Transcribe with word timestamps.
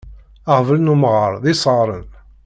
Aɣbel 0.53 0.77
n 0.81 0.91
umɣaṛ 0.93 1.33
d 1.43 1.45
isɣaṛen. 1.53 2.07